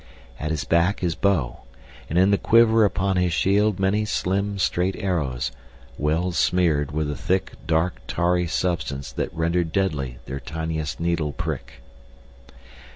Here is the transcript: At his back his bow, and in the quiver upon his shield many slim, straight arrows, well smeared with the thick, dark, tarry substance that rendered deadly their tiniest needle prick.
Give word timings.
At 0.39 0.49
his 0.49 0.63
back 0.63 1.01
his 1.01 1.13
bow, 1.13 1.59
and 2.09 2.17
in 2.17 2.31
the 2.31 2.39
quiver 2.39 2.85
upon 2.85 3.17
his 3.17 3.33
shield 3.33 3.79
many 3.79 4.03
slim, 4.03 4.57
straight 4.57 4.95
arrows, 4.95 5.51
well 5.95 6.31
smeared 6.31 6.91
with 6.91 7.07
the 7.07 7.15
thick, 7.15 7.53
dark, 7.67 8.01
tarry 8.07 8.47
substance 8.47 9.11
that 9.11 9.31
rendered 9.31 9.71
deadly 9.71 10.17
their 10.25 10.39
tiniest 10.39 10.99
needle 10.99 11.31
prick. 11.33 11.83